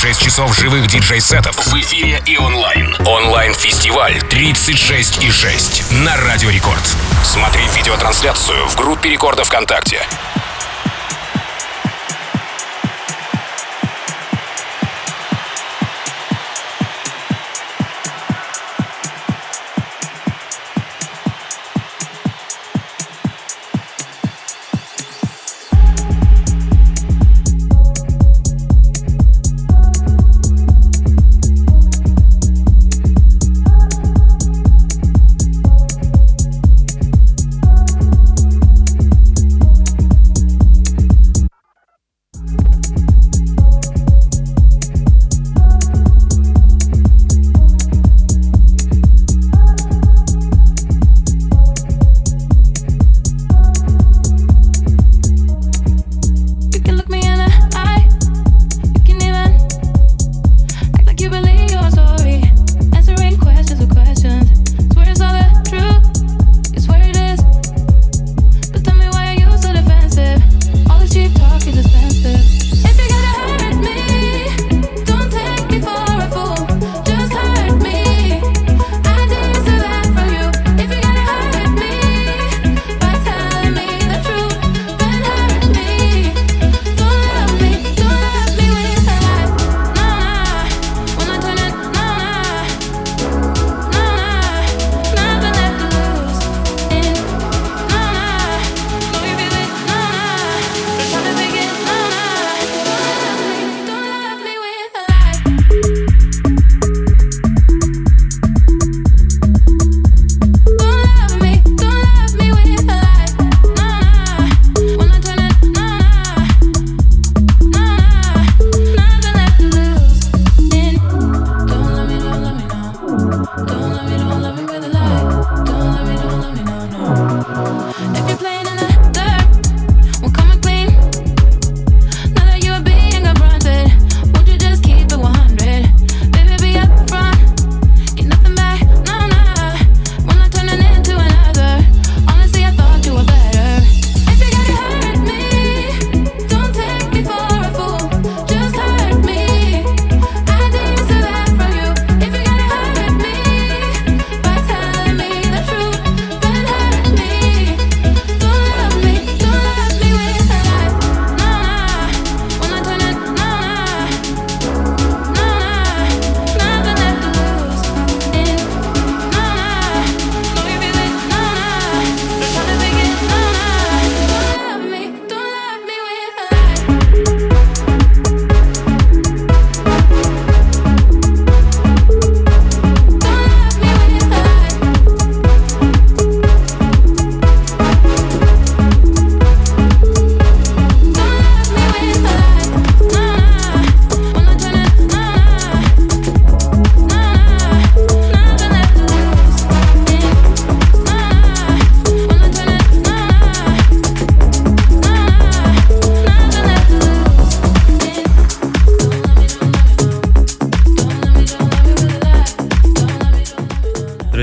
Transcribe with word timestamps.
36 0.00 0.24
часов 0.24 0.58
живых 0.58 0.86
диджей-сетов 0.86 1.54
в 1.66 1.78
эфире 1.78 2.22
и 2.24 2.38
онлайн. 2.38 2.96
Онлайн-фестиваль 3.04 4.18
36 4.30 5.22
и 5.22 5.30
6 5.30 5.92
на 5.92 6.16
Радио 6.16 6.48
Рекорд. 6.48 6.80
Смотри 7.22 7.60
видеотрансляцию 7.76 8.66
в 8.66 8.76
группе 8.76 9.10
Рекорда 9.10 9.44
ВКонтакте. 9.44 10.00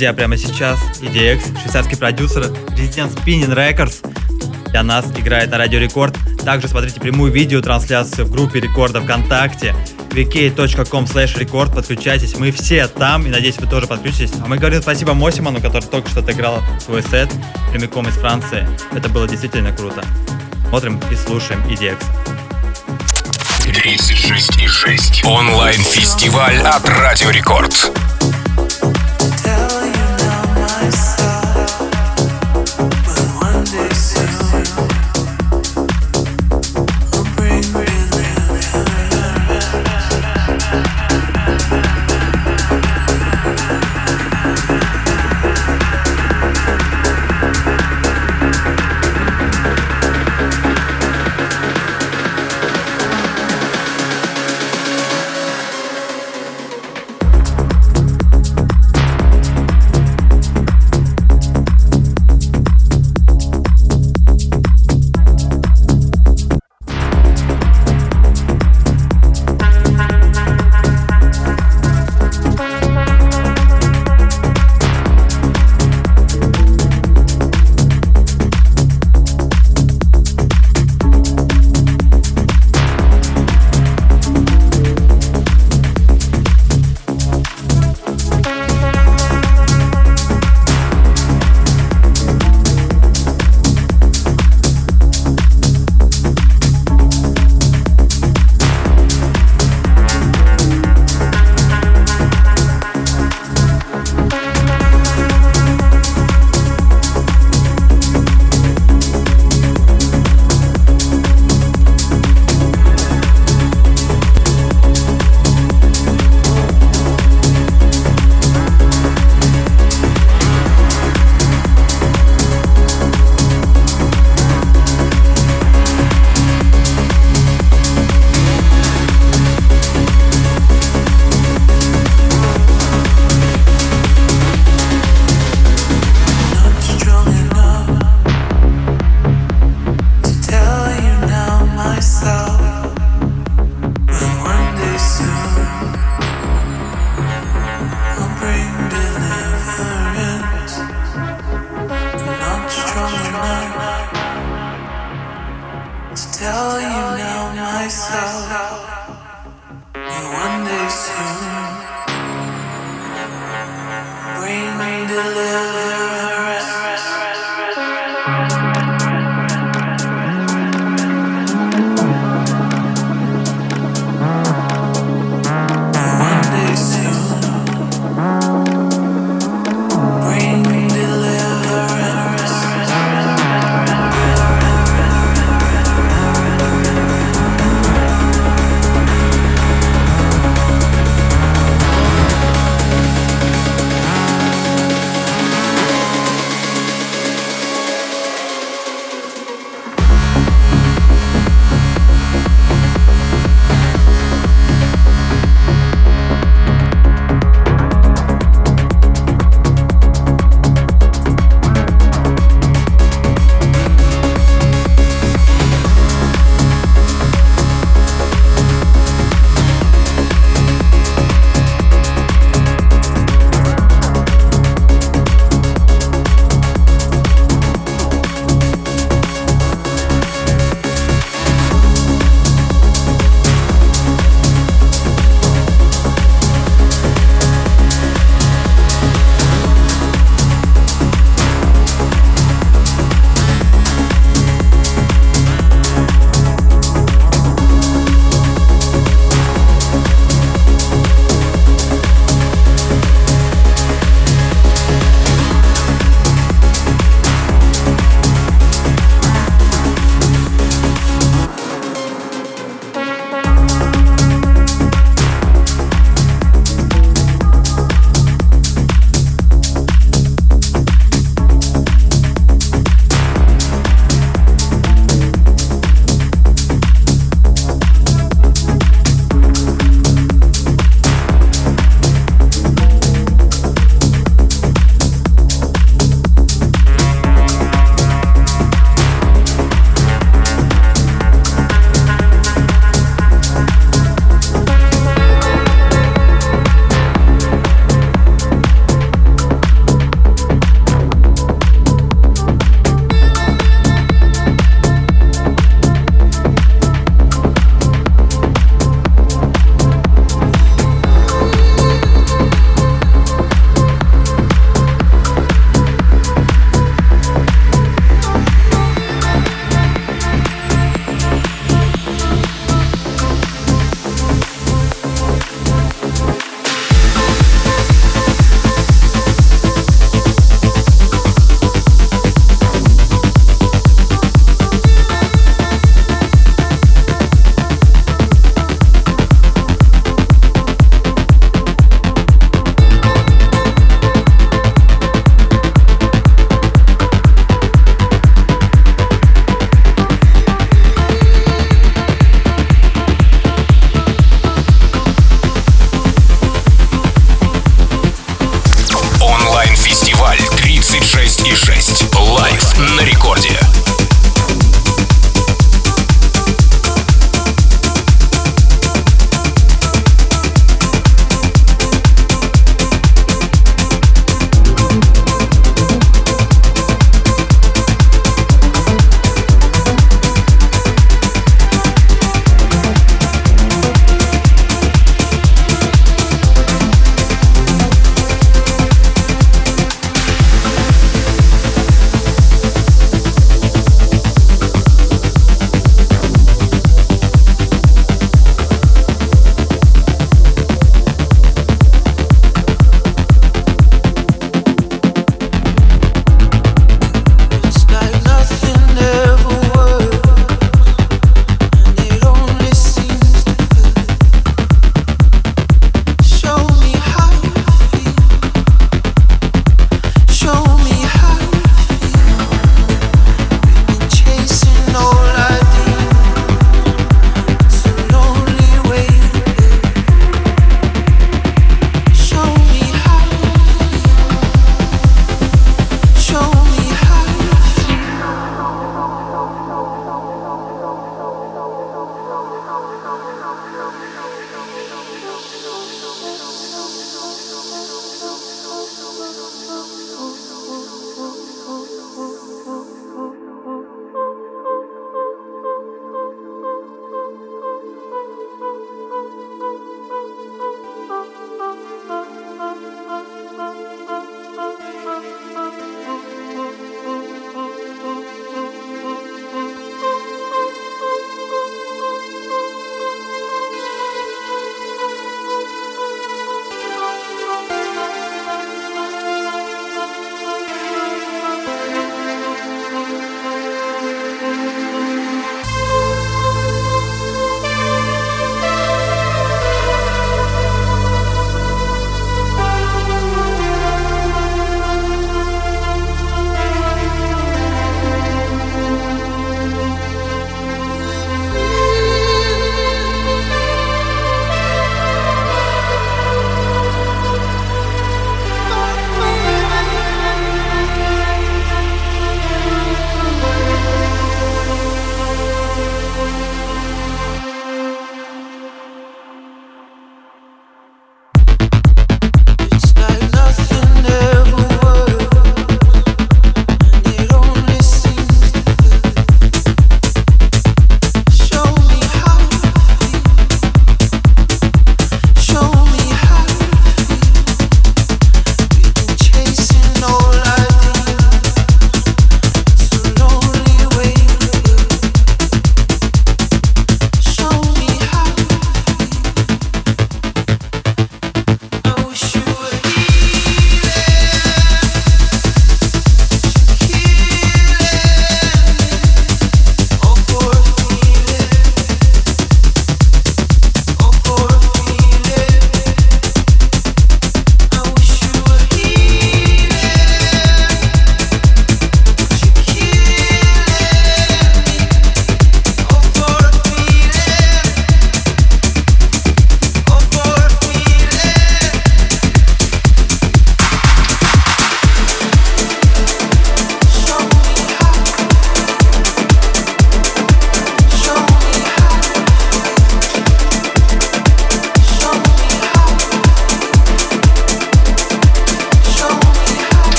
Друзья, 0.00 0.14
прямо 0.14 0.38
сейчас 0.38 0.78
EDX, 1.02 1.60
швейцарский 1.60 1.98
продюсер 1.98 2.44
Resident 2.44 3.14
Spinning 3.14 3.54
Records 3.54 4.02
для 4.70 4.82
нас 4.82 5.04
играет 5.14 5.50
на 5.50 5.58
Радио 5.58 5.78
Рекорд. 5.78 6.16
Также 6.42 6.68
смотрите 6.68 6.98
прямую 6.98 7.30
видеотрансляцию 7.30 8.24
в 8.24 8.30
группе 8.30 8.60
Рекорда 8.60 9.02
ВКонтакте 9.02 9.76
vk.com 10.08 11.04
slash 11.04 11.36
record, 11.36 11.74
подключайтесь, 11.74 12.38
мы 12.38 12.50
все 12.50 12.88
там, 12.88 13.26
и 13.26 13.28
надеюсь, 13.28 13.58
вы 13.58 13.66
тоже 13.66 13.86
подключитесь. 13.88 14.32
А 14.42 14.48
мы 14.48 14.56
говорим 14.56 14.80
спасибо 14.80 15.12
Мосиману, 15.12 15.60
который 15.60 15.84
только 15.84 16.08
что 16.08 16.20
отыграл 16.20 16.62
свой 16.82 17.02
сет 17.02 17.28
прямиком 17.70 18.08
из 18.08 18.14
Франции. 18.14 18.66
Это 18.94 19.10
было 19.10 19.28
действительно 19.28 19.70
круто. 19.70 20.02
Смотрим 20.70 20.98
и 21.10 21.14
слушаем 21.14 21.60
EDX. 21.68 22.02
36,6 23.66 25.26
Онлайн-фестиваль 25.26 26.56
от 26.56 26.88
Радио 26.88 27.28
Рекорд. 27.28 27.92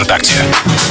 ВКонтакте. 0.00 0.89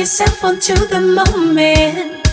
Yourself 0.00 0.42
onto 0.42 0.74
the 0.86 0.98
moment. 0.98 2.24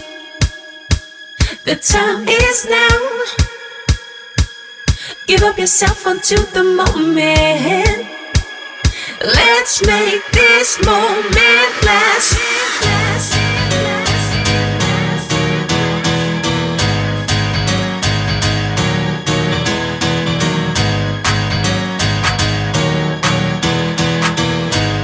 The 1.65 1.75
time 1.75 2.25
is 2.25 2.65
now. 2.69 2.99
Give 5.25 5.43
up 5.43 5.57
yourself 5.59 6.07
onto 6.07 6.37
the 6.53 6.63
moment. 6.63 8.07
Let's 9.21 9.85
make 9.85 10.23
this 10.31 10.79
moment 10.85 11.83
last. 11.83 12.39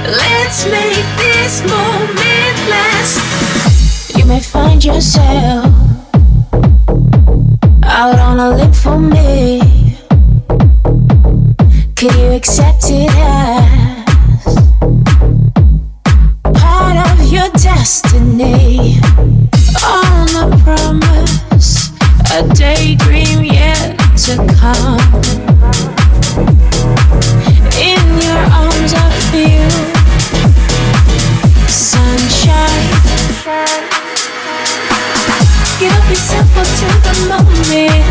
Let's 0.06 0.64
make 0.66 1.06
this 1.18 1.60
moment 1.68 2.53
you 4.16 4.24
may 4.26 4.40
find 4.40 4.84
yourself 4.84 5.66
out 7.84 8.18
on 8.18 8.40
a 8.40 8.56
limb 8.56 8.72
for 8.72 8.98
me. 8.98 9.60
Can 11.94 12.18
you 12.18 12.32
accept 12.32 12.84
it 12.84 13.10
as 13.14 14.54
part 16.54 16.96
of 17.10 17.32
your 17.32 17.48
destiny? 17.52 18.98
On 19.84 20.28
a 20.42 20.56
promise, 20.64 21.90
a 22.32 22.48
daydream 22.54 23.44
yet 23.44 23.98
to 24.24 24.36
come. 24.58 25.43
Moment. 37.28 38.03